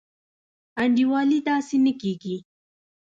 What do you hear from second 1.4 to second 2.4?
داسي نه کيږي.